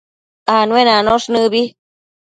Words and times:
Anuenanosh 0.59 1.29
nëbi 1.33 1.61